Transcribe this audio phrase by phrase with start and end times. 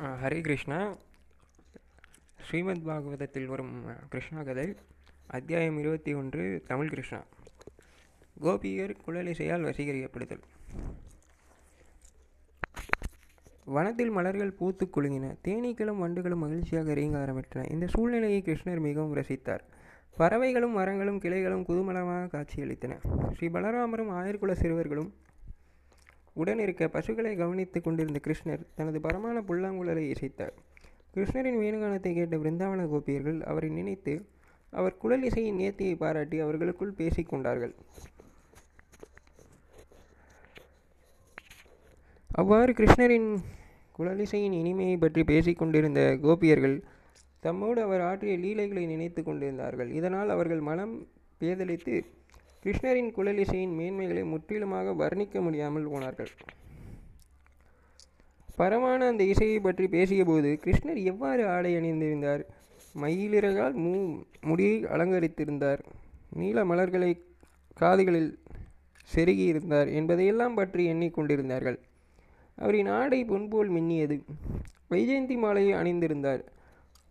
[0.00, 0.96] ஹரே கிருஷ்ணா.
[2.42, 4.74] ஸ்ரீமத் பாகவதத்தில் வரும் கிருஷ்ணா கதை
[5.26, 7.24] அத்தியாயம் இருபத்தி ஒன்று தமிழ் கிருஷ்ணா.
[8.40, 10.40] கோபியர் குழலிசையால் வசீகரிக்கப்படுதல்.
[13.64, 17.70] வனத்தில் மலர்கள் பூத்து குலுங்கின தேனீக்களும் வண்டுகளும் மகிழ்ச்சியாக இறங்க ஆரம்பித்தன.
[17.72, 19.60] இந்த சூழ்நிலையை கிருஷ்ணர் மிகவும் ரசித்தார்.
[20.16, 22.98] பறவைகளும் மரங்களும் கிளைகளும் குதூமலமாக காட்சியளித்தன.
[23.34, 25.14] ஸ்ரீ பலராமரும் ஆயர்குல சிறுவர்களும்
[26.40, 30.54] உடன் இருக்க பசுக்களை கவனித்துக் கொண்டிருந்த கிருஷ்ணர் தனது பரமான புல்லாங்குழலை இசைத்தார்.
[31.14, 34.14] கிருஷ்ணரின் வேணுகானத்தை கேட்ட பிருந்தாவன கோபியர்கள் அவரை நினைத்து
[34.72, 37.74] அவர் குழல் இசையின் நேர்த்தியை பாராட்டி அவர்களுக்குள் பேசிக் கொண்டார்கள்.
[42.40, 43.28] அவ்வாறு கிருஷ்ணரின்
[43.98, 46.76] குழலிசையின் இனிமையை பற்றி பேசிக்கொண்டிருந்த கோபியர்கள்
[47.42, 49.90] தம்மோடு அவர் ஆற்றிய லீலைகளை நினைத்து கொண்டிருந்தார்கள்.
[49.98, 50.94] இதனால் அவர்கள் மனம்
[51.40, 51.94] பேதலித்து
[52.64, 56.30] கிருஷ்ணரின் குழலிசையின் மேன்மைகளை முற்றிலுமாக வர்ணிக்க முடியாமல் போனார்கள்.
[58.56, 62.42] பரமான அந்த இசையை பற்றி பேசியபோது கிருஷ்ணர் எவ்வாறு ஆடை அணிந்திருந்தார்?
[62.94, 63.92] மயிலிறகால் மூ
[64.40, 65.82] முடியை அலங்கரித்திருந்தார்.
[66.40, 67.10] நீல மலர்களை
[67.76, 68.30] காதுகளில்
[69.10, 71.78] செருகியிருந்தார் என்பதையெல்லாம் பற்றி எண்ணிக்கொண்டிருந்தார்கள்
[72.58, 74.16] அவரின் ஆடை பொன்போல் மின்னியது.
[74.90, 76.42] வைஜெயந்தி மாலையை அணிந்திருந்தார்.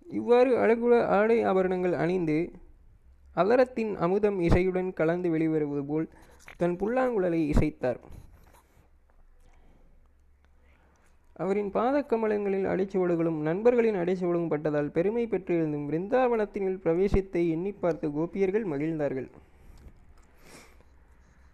[0.07, 2.39] இவ்வாறு அழகுல ஆடை ஆபரணங்கள் அணிந்து
[3.35, 6.07] அலரத்தின் அமுதம் இசையுடன் கலந்து வெளிவருவது போல்
[6.57, 7.99] தன் புல்லாங்குழலை இசைத்தார்.
[11.35, 19.29] அவரின் பாதக்கமலங்களில் அடிச்சுவடுகளும் நண்பர்களின் அடிச்சுவடும் பட்டதால் பெருமை பெற்றிருந்தும் விருந்தாவனத்தினில் பிரவேசித்தை எண்ணி பார்த்த கோபியர்கள் மகிழ்ந்தார்கள்.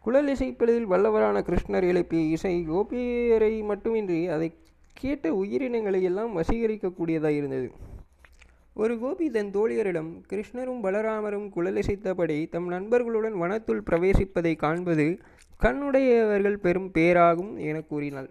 [0.06, 4.50] குழல் இசைப்பதில் வல்லவரான கிருஷ்ணர் எழுப்பிய இசை கோபியரை மட்டுமின்றி அதை
[4.94, 7.69] கேட்ட உயிரினங்களை எல்லாம் வசீகரிக்கக்கூடியதாக இருந்தது
[8.78, 15.06] ஒரு கோபி தன் தோழியரிடம் கிருஷ்ணரும் பலராமரும் குழலிசைத்தபடி தம் நண்பர்களுடன் வனத்துள் பிரவேசிப்பதை காண்பது
[15.61, 18.30] கண்ணுடையவர்கள் பெரும் பேராகும் என கூறினாள்.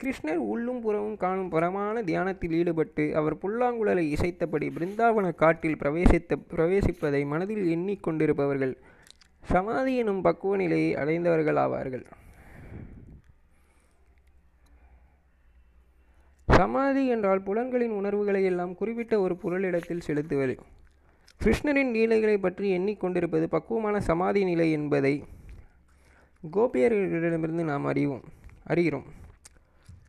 [0.00, 7.64] கிருஷ்ணர் உள்ளும் புறமும் காணும் பரமான தியானத்தில் ஈடுபட்டு அவர் புல்லாங்குழலை இசைத்தபடி பிருந்தாவன காட்டில் பிரவேசித்த பிரவேசிப்பதை மனதில்
[7.76, 8.74] எண்ணிக்கொண்டிருப்பவர்கள்
[9.44, 12.04] சமாதி எனும் பக்குவ நிலையை அடைந்தவர்கள் ஆவார்கள்
[16.58, 20.54] சமாதி என்றால் புலன்களின் உணர்வுகளை எல்லாம் குறிப்பிட்ட ஒரு பொருளிடத்தில் செலுத்துவது.
[21.40, 25.12] கிருஷ்ணரின் லீலைகளை பற்றி எண்ணிக்கொண்டிருப்பது பக்குவமான சமாதி நிலை என்பதை
[26.56, 28.24] கோபியர்களிடமிருந்து நாம் அறிவோம்
[28.72, 29.06] அறிகிறோம்.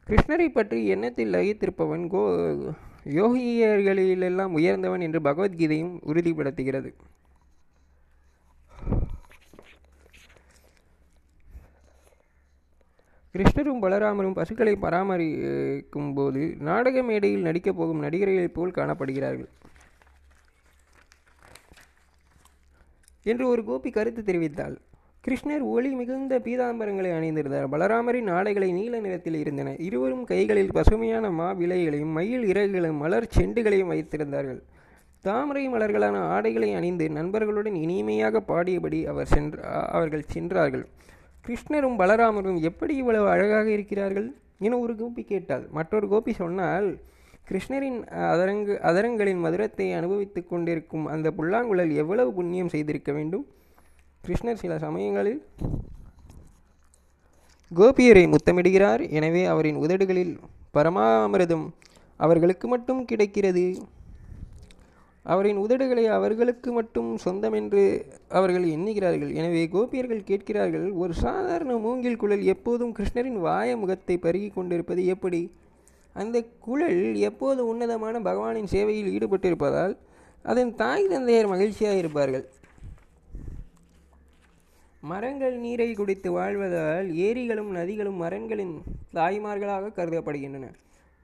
[0.09, 2.23] கிருஷ்ணரை பற்றி எண்ணத்தில் லயித்திருப்பவன் கோ
[3.19, 6.89] யோகியர்களிலெல்லாம் உயர்ந்தவன் என்று பகவத்கீதையும் உறுதிப்படுத்துகிறது.
[13.37, 19.49] கிருஷ்ணரும் பலராமரும் பசுக்களை பராமரிக்கும் போது நாடக மேடையில் நடிக்கப் போகும் நடிகர்களைப் போல் காணப்படுகிறார்கள்.
[23.23, 24.77] என்று ஒரு கோபி கருத்து தெரிவித்தாள்.
[25.27, 27.67] கிருஷ்ணர் ஒளி மிகுந்த பீதாம்பரங்களை அணிந்திருந்தார்.
[27.71, 29.75] பலராமரின் ஆடைகளை நீல நிறத்தில் இருந்தன.
[29.75, 34.61] இருவரும் கைகளில் பசுமையான மா விலைகளையும் மயில் இறகுகளையும் மலர் செண்டுகளையும் வைத்திருந்தார்கள்.
[35.21, 40.85] தாமரை மலர்களான ஆடைகளை அணிந்து நண்பர்களுடன் இனிமையாக பாடியபடி அவர் சென்ற அவர்கள் சென்றார்கள்.
[41.49, 44.27] கிருஷ்ணரும் பலராமரும் எப்படி இவ்வளவு அழகாக இருக்கிறார்கள்?
[44.65, 45.63] என ஒரு கோபி கேட்டாள்.
[45.77, 46.87] மற்றொரு கோபி சொன்னால்
[47.49, 47.97] கிருஷ்ணரின்
[48.33, 53.45] அதரங்கு அதரங்களின் மதுரத்தை அனுபவித்துக் கொண்டிருக்கும் அந்த புல்லாங்குழல் எவ்வளவு புண்ணியம் செய்திருக்க வேண்டும்?
[54.25, 55.41] கிருஷ்ணர் சில சமயங்களில்
[57.71, 59.03] கோபியரை முத்தமிடுகிறார்.
[59.17, 60.33] எனவே அவரின் உதடுகளில்
[60.77, 61.65] பரமாமிரதம்
[62.17, 63.65] அவர்களுக்கு மட்டும் கிடைக்கிறது.
[65.31, 67.83] அவரின் உதடுகளை அவர்களுக்கு மட்டும் சொந்தம் என்று
[68.37, 69.31] அவர்கள் எண்ணுகிறார்கள்.
[69.39, 75.41] எனவே கோபியர்கள் கேட்கிறார்கள் ஒரு சாதாரண மூங்கில் குழல் எப்போதும் கிருஷ்ணரின் வாய முகத்தை பருகி கொண்டிருப்பது எப்படி?
[76.21, 79.93] அந்த குழல் எப்போது உன்னதமான பகவானின் சேவையில் ஈடுபட்டிருப்பதால்
[80.51, 82.45] அதன் தாய் தந்தையர் மகிழ்ச்சியாக இருப்பார்கள்.
[85.03, 88.73] மரங்கள் நீரை குடித்து வாழ்வதால் ஏரிகளும் நதிகளும் மரங்களின்
[89.17, 90.67] தாய்மார்களாக கருதப்படுகின்றன.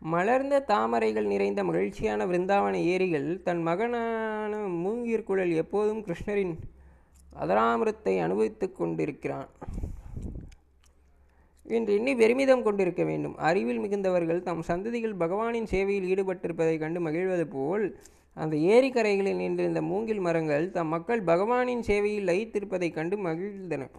[0.01, 6.56] மலர்ந்த தாமரைகள் நிறைந்த மகிழ்ச்சியான விருந்தாவன ஏரிகள் தன் மகனான மூங்கீர் குழல் எப்போதும் கிருஷ்ணரின்
[7.39, 9.50] அதராமிரத்தை அனுபவித்துக் கொண்டிருக்கிறான்.
[11.63, 13.38] என்று எண்ணி பெருமிதம் கொண்டிருக்க வேண்டும்.
[13.38, 17.99] அறிவில் மிகுந்தவர்கள் தம் சந்ததிகள் பகவானின் சேவையில் ஈடுபட்டிருப்பதைக் கண்டு மகிழ்வது போல்
[18.34, 23.90] அந்த ஏரிக்கரைகளில் நின்றிருந்த மூங்கில் மரங்கள் தம் மக்கள் பகவானின் சேவையில் லயித்திருப்பதைக் கண்டு மகிழ்ந்தன.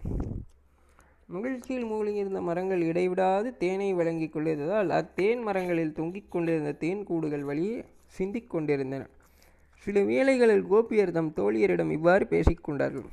[1.29, 7.83] மகிழ்ச்சியில் மூழ்கியிருந்த மரங்கள் இடைவிடாது தேனை வழங்கிக் கொண்டிருந்ததால் அத்தேன் மரங்களில் தொங்கிக் கொண்டிருந்த தேன் கூடுகள் வழியே
[8.17, 9.07] சிந்திக் கொண்டிருந்தன.
[9.85, 13.07] சில வேளைகளில் கோபியர் தம் தோழியரிடம் இவ்வாறு பேசிக்கொண்டார்கள்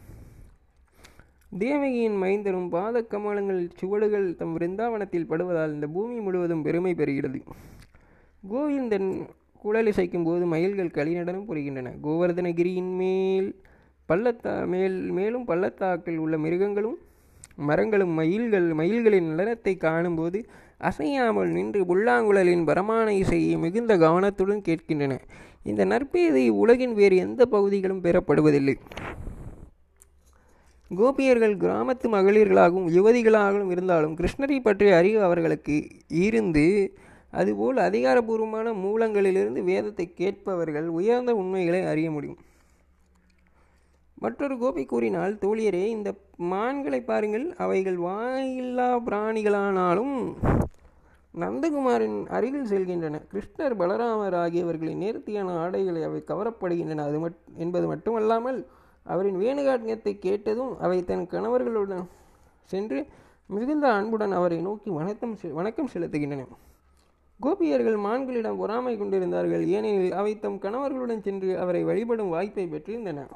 [1.58, 7.40] தேவகியின் மைந்தரும் பாத கமலங்களில் சுவடுகள் தம் விருந்தாவனத்தில் படுவதால் இந்த பூமி முழுவதும் பெருமை பெறுகிறது.
[8.50, 9.10] கோவிந்தன்
[9.58, 11.92] குழல் இசைக்கும் போது மயில்கள் களிநடனம் புரிகின்றன.
[12.02, 13.50] கோவர்தனகிரியின் மேல்
[14.08, 16.98] பள்ளத்தா மேல் மேலும் பள்ளத்தாக்கில் உள்ள மிருகங்களும்
[17.58, 20.46] மரங்களும் மயில்கள் மயில்களின் நடனத்தை காணும்போது
[20.78, 25.18] அசையாமல் நின்று புல்லாங்குழலின் பரமான இசையை மிகுந்த கவனத்துடன் கேட்கின்றன.
[25.62, 28.74] இந்த நற்பேதை உலகின் வேறு எந்த பகுதிகளும் பெறப்படுவதில்லை.
[30.90, 35.76] கோபியர்கள் கிராமத்து மகளிர்களாகவும் யுவதிகளாகவும் இருந்தாலும் கிருஷ்ணரை பற்றிய அறிவு அவர்களுக்கு
[36.08, 36.94] இருந்து
[37.30, 42.38] அதுபோல் அதிகாரபூர்வமான மூலங்களிலிருந்து வேதத்தை கேட்பவர்கள் உயர்ந்த உண்மைகளை அறிய முடியும்.
[44.24, 46.10] மற்றொரு கோபி கூறினால் தோழியரே இந்த
[46.52, 47.46] மான்களை பாருங்கள்.
[47.64, 50.14] அவைகள் வாயில்லா பிராணிகளானாலும்
[51.34, 53.20] நந்தகுமாரின் அருகில் செல்கின்றன.
[53.32, 57.04] கிருஷ்ணர் பலராமர் ஆகியவர்களின் நேர்த்தியான ஆடைகளை அவை கவரப்படுகின்றன.
[57.08, 58.58] அது மட் என்பது மட்டுமல்லாமல்
[59.06, 62.04] அவரின் வேணுகாட்டியத்தை கேட்டதும் அவை தன் கணவர்களுடன்
[62.72, 63.00] சென்று
[63.54, 66.44] மிகுந்த அன்புடன் அவரை நோக்கி வணக்கம் வணக்கம் செலுத்துகின்றன.
[67.40, 69.64] கோபியர்கள் மான்களிடம் பொறாமை கொண்டிருந்தார்கள்.
[69.76, 73.26] ஏனெனில் அவை தம் கணவர்களுடன் சென்று அவரை வழிபடும் வாய்ப்பை பெற்றிருந்தன.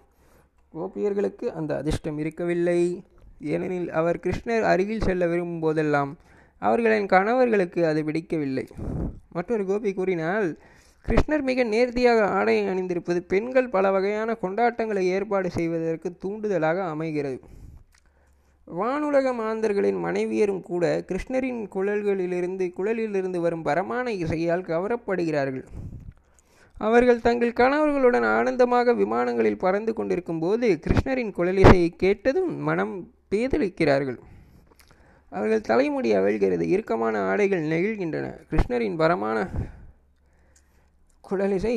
[0.75, 2.81] கோபியர்களுக்கு அந்த அதிர்ஷ்டம் இருக்கவில்லை.
[3.41, 6.17] ஏனெனில் அவர் கிருஷ்ணர் அருகில் செல்ல விரும்பும் போதெல்லாம்
[6.59, 8.67] அவர்களின் கணவர்களுக்கு அது பிடிக்கவில்லை.
[9.29, 10.59] மற்றொரு கோபி கூறினால்
[11.07, 17.41] கிருஷ்ணர் மிக நேர்த்தியாக ஆடை அணிந்திருப்பது பெண்கள் பல வகையான கொண்டாட்டங்களை ஏற்பாடு செய்வதற்கு தூண்டுதலாக அமைகிறது.
[18.81, 25.65] வானுலக மாந்தர்களின் மனைவியரும் கூட கிருஷ்ணரின் குழல்களிலிருந்து குழலிலிருந்து வரும் பரமான இசையால் கவரப்படுகிறார்கள்.
[26.87, 32.95] அவர்கள் தங்கள் கணவர்களுடன் ஆனந்தமாக விமானங்களில் பறந்து கொண்டிருக்கும் போது கிருஷ்ணரின் குழலிசையை கேட்டதும் மனம்
[33.31, 34.19] பேதலிக்கிறார்கள்
[35.33, 38.27] அவர்கள் தலைமுடி அவிழ்கிறது இறுக்கமான ஆடைகள் நெகிழ்கின்றன.
[38.51, 39.39] கிருஷ்ணரின் பரமான
[41.25, 41.75] குழலிசை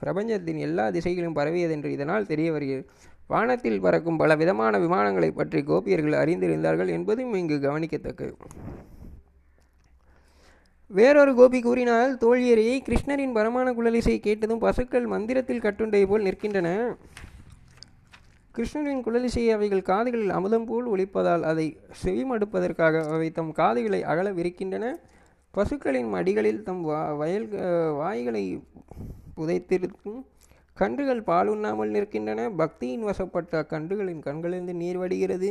[0.00, 2.86] பிரபஞ்சத்தின் எல்லா திசைகளும் பரவியதென்று இதனால் தெரிய வருகிறது.
[3.26, 8.34] வானத்தில் பறக்கும் பல விதமான விமானங்களை பற்றி கோபியர்கள் அறிந்திருந்தார்கள் என்பதும் இங்கு கவனிக்கத்தக்கது.
[10.90, 16.68] வேறொரு கோபி கூறினால் தோழியரையை கிருஷ்ணரின் பரமான குழலிசை கேட்டதும் பசுக்கள் மந்திரத்தில் கட்டுண்டை போல் நிற்கின்றன.
[18.54, 21.66] கிருஷ்ணரின் குழலிசையை அவைகள் காதுகளில் அமுதம் போல் ஒழிப்பதால் அதை
[22.04, 24.94] செவிமடுப்பதற்காக அவை தம் காதுகளை அகல விரிக்கின்றன.
[25.54, 27.48] பசுக்களின் மடிகளில் தம் வா வயல்
[28.00, 28.44] வாய்களை
[29.36, 30.18] புதைத்திருக்கும்
[30.76, 32.40] கன்றுகள் பாலுண்ணாமல் நிற்கின்றன.
[32.60, 35.50] பக்தியின் வசப்பட்ட கன்றுகளின் கண்களிலிருந்து நீர் வடிகிறது.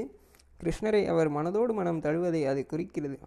[0.63, 3.17] கிருஷ்ணரை அவர் மனதோடு மனம் தழுவதை அது குறிக்கிறது.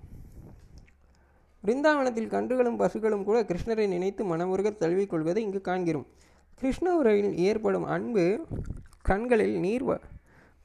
[1.64, 6.06] பிருந்தாவனத்தில் கன்றுகளும் பசுக்களும் கூட கிருஷ்ணரை நினைத்து மனமுருக தழுவிக்கொள்வதை இங்கு காண்கிறோம்.
[6.60, 8.24] கிருஷ்ண உரையில் ஏற்படும் அன்பு
[9.08, 9.92] கண்களில் நீர் வ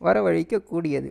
[0.01, 1.09] வரவழைக்கக்கூடியது.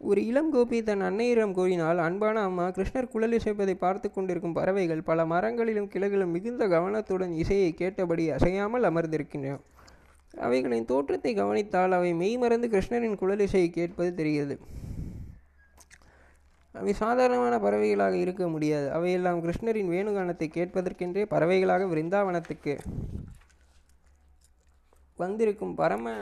[0.00, 5.24] ஒரு இளம் கோபி தன் அன்னையிடம் கூறினால் அன்பான அம்மா கிருஷ்ணர் குழல் இசைப்பதை பார்த்து கொண்டிருக்கும் பறவைகள் பல
[5.32, 9.56] மரங்களிலும் கிளைகளும் மிகுந்த கவனத்துடன் இசையை கேட்டபடி அசையாமல் அமர்ந்திருக்கின்றன.
[10.46, 14.56] அவைகளின் தோற்றத்தை கவனித்தால் அவை மெய்மறந்து கிருஷ்ணரின் குழல் இசையை கேட்பது தெரிகிறது.
[16.72, 18.92] அவை சாதாரணமான பறவைகளாக இருக்க முடியாது.
[18.92, 22.74] அவையெல்லாம் கிருஷ்ணரின் வேணுகானத்தை கேட்பதற்கென்றே பறவைகளாக விருந்தாவனத்துக்கு
[25.16, 26.14] வந்திருக்கும் பரம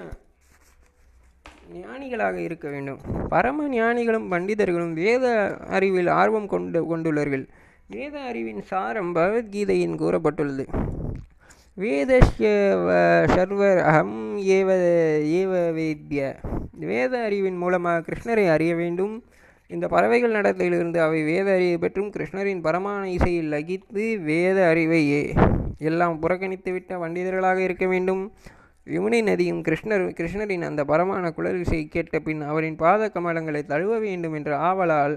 [1.72, 2.98] ஞானிகளாக இருக்க வேண்டும்.
[3.28, 5.26] பரம ஞானிகளும் பண்டிதர்களும் வேத
[5.68, 7.44] அறிவில் ஆர்வம் கொண்டு கொண்டுள்ளார்கள்
[7.88, 10.64] வேத அறிவின் சாரம் பகவத்கீதையின் கூறப்பட்டுள்ளது.
[11.78, 12.46] வேதஸ்ய
[13.34, 14.68] சர்வர் அகம் ஏவ
[15.40, 16.20] ஏவ வேத்ய.
[16.72, 19.14] வேத அறிவின் மூலமாக கிருஷ்ணரை அறிய வேண்டும்.
[19.70, 25.00] இந்த பறவைகள் நடத்தையிலிருந்து அவை வேத அறிவை பெற்றும் கிருஷ்ணரின் பரமான இசையில் லகித்து வேத அறிவை
[25.90, 28.22] எல்லாம் புறக்கணித்துவிட்ட பண்டிதர்களாக இருக்க வேண்டும்.
[28.86, 34.36] யமுனை நதியும் கிருஷ்ணர் கிருஷ்ணரின் அந்த பரமான குழல் இசை கேட்ட பின் அவரின் பாத கமலங்களை தழுவ வேண்டும்
[34.40, 35.16] என்ற ஆவலால்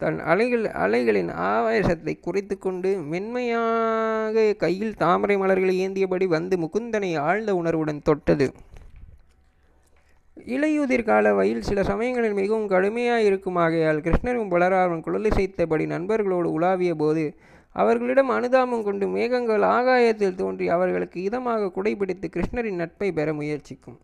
[0.00, 8.02] தன் அலைகள் அலைகளின் ஆவேசத்தை குறைத்து கொண்டு மென்மையாக கையில் தாமரை மலர்களை ஏந்தியபடி வந்து முகுந்தனை ஆழ்ந்த உணர்வுடன்
[8.02, 8.48] தொட்டது.
[10.54, 17.24] இலையுதிர் கால வயல் சில சமயங்களில் மிகவும் கடுமையாக இருக்குமாகையால் கிருஷ்ணரும் பலராமன் குழலிசைத்தபடி நண்பர்களோடு உலாவிய போது
[17.72, 23.98] அவர்களிடம் அனுதாபம் கொண்டு மேகங்கள் ஆகாயத்தில் தோன்றி அவர்களுக்கு இதமாக குடைபிடித்து கிருஷ்ணரின் நட்பை பெற முயற்சிக்கும்.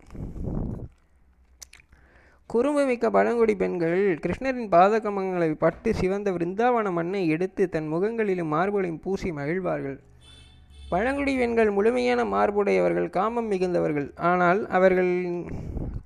[2.51, 9.99] குறும்புமிக்க பழங்குடி பெண்கள் கிருஷ்ணரின் பாதகமங்களை பட்டு சிவந்த விருந்தாவன மண்ணை எடுத்து தன் முகங்களிலும் மார்புகளையும் பூசி மகிழ்வார்கள்.
[10.93, 14.09] பழங்குடி பெண்கள் முழுமையான மார்புடையவர்கள் காமம் மிகுந்தவர்கள்.
[14.31, 15.41] ஆனால் அவர்களின்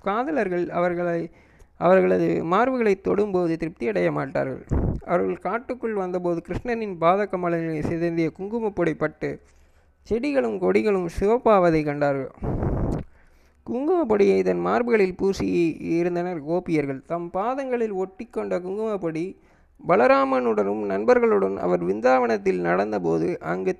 [0.08, 1.20] காதலர்கள் அவர்களை
[1.80, 4.62] அவர்களது மார்புகளை தொடும்போது திருப்தியடைய மாட்டார்கள்.
[5.12, 9.30] அவர்கள் காட்டுக்குள் வந்தபோது கிருஷ்ணனின் பாத கமலங்களை சிதைந்திய குங்குமப்பொடி பட்டு
[10.08, 12.30] செடிகளும் கொடிகளும் சிவப்பாவதை கண்டார்கள்.
[13.66, 15.46] குங்குமப்பொடியை தன் மார்புகளில் பூசி
[15.98, 17.00] இருந்தனர் கோபியர்கள்.
[17.12, 19.24] தம் பாதங்களில் ஒட்டிக்கொண்ட குங்குமப்பொடி
[19.88, 23.74] பலராமனுடனும் நண்பர்களுடன் அவர் விந்தாவனத்தில் நடந்தபோது அங்கு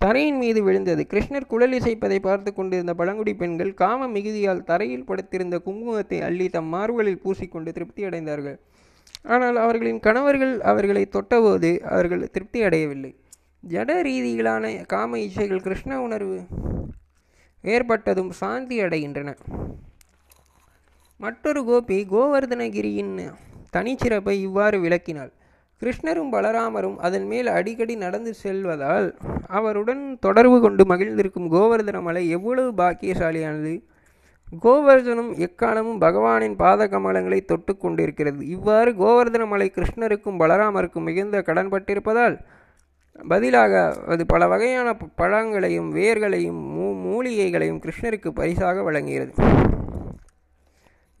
[0.00, 1.02] தரையின் மீது விழுந்தது.
[1.12, 7.22] கிருஷ்ணர் குழல் இசைப்பதை பார்த்து கொண்டிருந்த பழங்குடி பெண்கள் காம மிகுதியால் தரையில் படுத்திருந்த குங்குமத்தை அள்ளி தம் மார்புகளில்
[7.24, 8.58] பூசிக்கொண்டு திருப்தி அடைந்தார்கள்.
[9.34, 13.12] ஆனால் அவர்களின் கணவர்கள் அவர்களை தொட்டபோது அவர்கள் திருப்தி அடையவில்லை.
[13.72, 16.38] ஜட ரீதியிலான காம இச்சைகள் கிருஷ்ண உணர்வு
[17.64, 19.30] ஏற்பட்டதும் சாந்தி அடைகின்றன.
[21.20, 23.14] மற்றொரு கோபி கோவர்தனகிரியின்
[23.76, 25.32] தனிச்சிறப்பை இவ்வாறு விளக்கினாள்.
[25.82, 29.16] கிருஷ்ணரும் பலராமரும் அதன் மேல் அடிக்கடி நடந்து செல்வதால்
[29.46, 33.82] அவருடன் தொடர்பு கொண்டு மகிழ்ந்திருக்கும் கோவர்தன மலை எவ்வளவு பாக்கியசாலியானது.
[34.62, 38.46] கோவர்தனும் எக்காலமும் பகவானின் பாத கமலங்களை தொட்டு கொண்டிருக்கிறது.
[38.46, 42.38] இவ்வாறு கோவர்தன மலை கிருஷ்ணருக்கும் பலராமருக்கும் மிகுந்த கடன்பட்டிருப்பதால்
[43.28, 49.32] பதிலாக அது பல வகையான ப- பழங்களையும் வேர்களையும் மூ மூலிகைகளையும் கிருஷ்ணருக்கு பரிசாக வழங்குகிறது.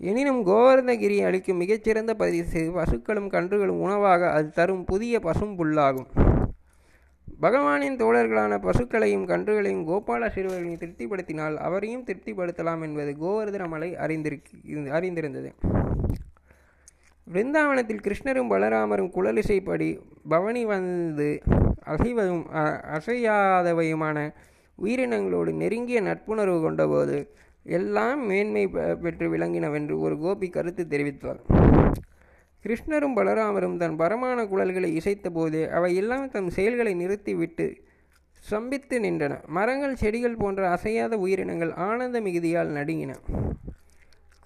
[0.00, 6.06] எனினும் கோவர்ந்தகிரி அளிக்கும் மிகச்சிறந்த பரிசு பசுக்களும் கன்றுகளும் உணவாக அது தரும் புதிய பசும் புல்லாகும்.
[7.42, 15.52] பகவானின் தோழர்களான பசுக்களையும் கன்றுகளையும் கோபால சிறுவர்களையும் திருப்திப்படுத்தினால் அவரையும் திருப்திப்படுத்தலாம் என்பது கோவர்தன மலை அறிந்திருக்க அறிந்திருந்தது.
[17.32, 21.42] பிருந்தாவனத்தில் கிருஷ்ணரும் பலராமரும் குழலிசைப்படி பவனி வந்து
[21.86, 24.32] அசைவதும் அ- அசையாதவையுமான
[24.82, 27.30] உயிரினங்களோடு நெருங்கிய நட்புணர்வு கொண்டபோது
[27.76, 28.66] எல்லாம் மேன்மை
[29.02, 31.40] பெற்று விளங்கினவென்று ஒரு கோபி கருத்து தெரிவித்தார்.
[32.64, 37.66] கிருஷ்ணரும் பலராமரும் தன் பரமான குழல்களை இசைத்த போதே அவை எல்லாம் தம் செயல்களை நிறுத்திவிட்டு
[38.50, 39.34] சம்பித்து நின்றன.
[39.46, 43.14] மரங்கள் செடிகள் போன்ற அசையாத உயிரினங்கள் ஆனந்த மிகுதியால் நடுங்கின.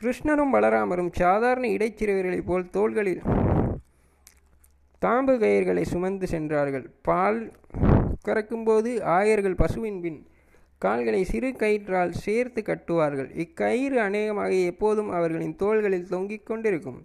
[0.00, 3.22] கிருஷ்ணரும் பலராமரும் சாதாரண இடைச்சிறுவர்களைப் போல் தோள்களில்
[5.04, 6.86] தாம்பு கயிர்களை சுமந்து சென்றார்கள்.
[7.02, 7.40] பால்
[8.28, 10.20] கறக்கும்போது ஆயர்கள் பசுவின் பின்
[10.84, 13.28] கால்களை சிறு கயிற்றால் சேர்த்து கட்டுவார்கள்.
[13.44, 17.00] இக்கயிறு அநேகமாக எப்போதும் அவர்களின் தோள்களில் தொங்கிக் கொண்டிருக்கும்.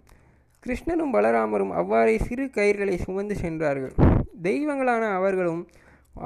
[0.62, 3.94] கிருஷ்ணனும் பலராமரும் அவ்வாறே சிறு கயிர்களை சுமந்து சென்றார்கள்.
[4.42, 5.62] தெய்வங்களான அவர்களும்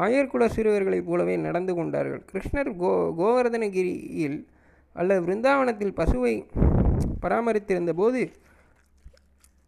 [0.05, 2.23] ஆயர்குல சிறுவர்களைப் போலவே நடந்து கொண்டார்கள்.
[2.33, 4.39] கிருஷ்ணர் கோ கோவர்தனகிரியில்
[4.97, 6.35] அல்லது பிருந்தாவனத்தில் பசுவை
[7.23, 8.23] பராமரித்திருந்த போது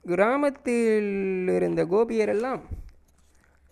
[0.05, 1.13] கிராமத்தில்
[1.49, 2.63] இருந்த கோபியரெல்லாம்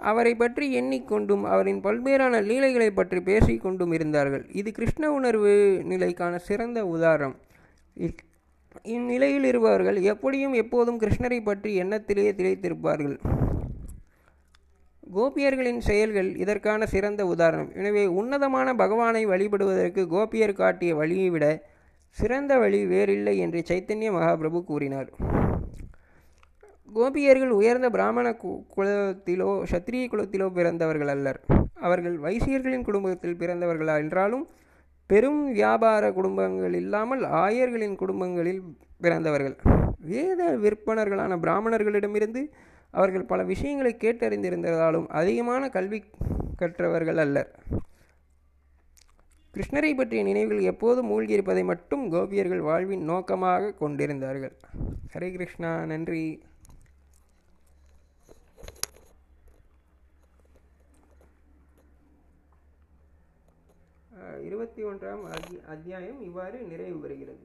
[0.03, 4.47] அவரை பற்றி எண்ணிக்கொண்டும் அவரின் பல்வேறான லீலைகளை பற்றி பேசிக்கொண்டும் இருந்தார்கள்.
[4.53, 7.37] இது கிருஷ்ண உணர்வு நிலைக்கான சிறந்த உதாரணம்.
[7.99, 8.17] இ-
[8.83, 13.19] இந்நிலையில் இருப்பவர்கள் எப்படியும் எப்போதும் கிருஷ்ணரை பற்றி எண்ணத்திலேயே திளைத்திருப்பார்கள்.
[15.15, 17.73] கோபியர்களின் செயல்கள் இதற்கான சிறந்த உதாரணம்.
[17.75, 21.63] எனவே உன்னதமான பகவானை வழிபடுவதற்கு கோபியர் காட்டிய வழியை விட
[22.09, 25.41] சிறந்த வழி வேறில்லை என்று சைத்தன்ய மகாபிரபு கூறினார்.
[26.93, 31.41] கோபியர்கள் உயர்ந்த பிராமண கு- குலத்திலோ சத்திரிய குலத்திலோ பிறந்தவர்கள் அல்லர்.
[31.75, 34.49] அவர்கள் வைசியர்களின் குடும்பத்தில் பிறந்தவர்களா என்றாலும்
[35.07, 38.63] பெரும் வியாபார குடும்பங்கள் இல்லாமல் ஆயர்களின் குடும்பங்களில்
[39.01, 39.57] பிறந்தவர்கள்.
[39.99, 42.51] வேத விற்பனர்களான பிராமணர்களிடமிருந்து
[42.91, 46.05] அவர்கள் பல விஷயங்களை கேட்டறிந்திருந்ததாலும் அதிகமான கல்வி
[46.57, 47.59] கற்றவர்கள் அல்லர்.
[49.55, 54.53] கிருஷ்ணரை பற்றிய நினைவுகள் எப்போதும் மூழ்கியிருப்பதை மட்டும் கோபியர்கள் வாழ்வின் நோக்கமாக கொண்டிருந்தார்கள்.
[55.15, 56.43] ஹரே கிருஷ்ணா நன்றி.
[64.43, 67.45] இருபத்தி ஒன்றாம் அதி அத்தியாயம் இவ்வாறு நிறைவு பெறுகிறது.